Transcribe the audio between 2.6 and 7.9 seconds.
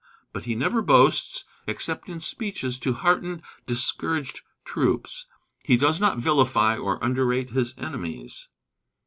to hearten discouraged troops. He does not vilify or underrate his